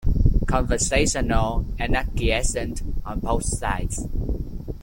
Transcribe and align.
Conversational 0.47 1.63
and 1.77 1.95
acquiescent 1.95 2.81
on 3.05 3.19
both 3.19 3.43
sides. 3.45 4.03